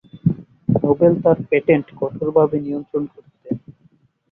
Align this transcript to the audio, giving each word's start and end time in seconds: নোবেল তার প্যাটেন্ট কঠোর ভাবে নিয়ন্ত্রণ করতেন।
নোবেল 0.75 1.13
তার 1.23 1.37
প্যাটেন্ট 1.49 1.87
কঠোর 1.99 2.27
ভাবে 2.37 2.57
নিয়ন্ত্রণ 2.59 3.03
করতেন। 3.13 3.55